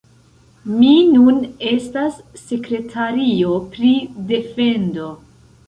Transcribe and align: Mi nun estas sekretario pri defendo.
Mi 0.77 0.93
nun 1.09 1.37
estas 1.73 2.17
sekretario 2.45 3.55
pri 3.77 3.95
defendo. 4.35 5.15